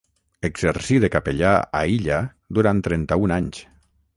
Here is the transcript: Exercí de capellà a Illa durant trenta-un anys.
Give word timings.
Exercí 0.47 0.95
de 1.03 1.09
capellà 1.17 1.51
a 1.81 1.83
Illa 1.99 2.17
durant 2.59 2.81
trenta-un 2.89 3.35
anys. 3.41 3.63